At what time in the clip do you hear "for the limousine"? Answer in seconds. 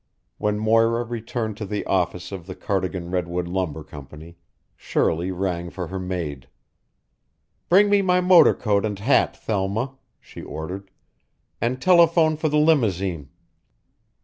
12.35-13.29